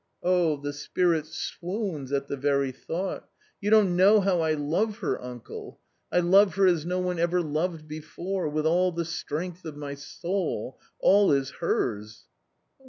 "Oh 0.23 0.57
the 0.57 0.73
spirit 0.73 1.27
swoons 1.27 2.11
at 2.11 2.27
the 2.27 2.35
very 2.35 2.71
thought. 2.71 3.29
You 3.61 3.69
don't 3.69 3.95
know 3.95 4.19
how 4.19 4.41
I 4.41 4.53
love 4.53 4.97
her, 4.97 5.21
uncle! 5.21 5.79
I 6.11 6.21
love 6.21 6.55
her 6.55 6.65
as 6.65 6.87
no 6.87 6.97
one 6.97 7.19
ever 7.19 7.39
loved 7.43 7.87
before; 7.87 8.49
with 8.49 8.65
all 8.65 8.91
the 8.91 9.05
strength 9.05 9.63
of 9.63 9.77
my 9.77 9.93
soul— 9.93 10.79
all 11.01 11.31
is 11.31 11.51
hers." 11.59 12.23